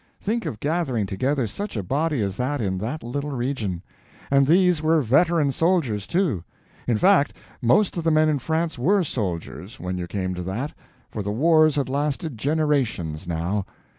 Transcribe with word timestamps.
Think 0.19 0.47
of 0.47 0.59
gathering 0.59 1.05
together 1.05 1.45
such 1.45 1.77
a 1.77 1.83
body 1.83 2.23
as 2.23 2.35
that 2.37 2.59
in 2.59 2.79
that 2.79 3.03
little 3.03 3.29
region. 3.33 3.83
And 4.31 4.47
these 4.47 4.81
were 4.81 4.99
veteran 5.03 5.51
soldiers, 5.51 6.07
too. 6.07 6.43
In 6.87 6.97
fact, 6.97 7.35
most 7.61 7.95
of 7.97 8.03
the 8.03 8.09
men 8.09 8.27
in 8.27 8.39
France 8.39 8.79
were 8.79 9.03
soldiers, 9.03 9.79
when 9.79 9.99
you 9.99 10.07
came 10.07 10.33
to 10.33 10.41
that; 10.41 10.73
for 11.11 11.21
the 11.21 11.29
wars 11.29 11.75
had 11.75 11.87
lasted 11.87 12.35
generations 12.35 13.27
now. 13.27 13.67